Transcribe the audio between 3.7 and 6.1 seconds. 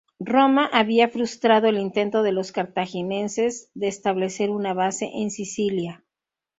de establecer una base en Sicilia.